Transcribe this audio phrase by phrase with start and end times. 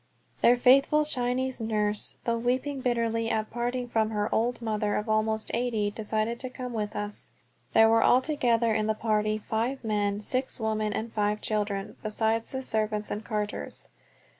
[0.41, 5.51] Their faithful Chinese nurse, though weeping bitterly at parting from her old mother of almost
[5.53, 7.29] eighty, decided to come with us.
[7.73, 12.63] There were altogether in the party five men, six women, and five children, besides the
[12.63, 13.89] servants and carters.